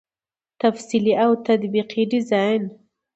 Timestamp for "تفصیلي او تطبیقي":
0.61-2.03